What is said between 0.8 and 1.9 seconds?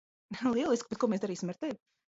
bet ko mēs darīsim ar tevi?